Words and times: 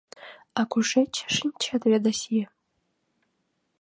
—А 0.59 0.61
кушеч 0.71 1.13
шинчет, 1.35 1.81
Ведаси? 1.91 2.39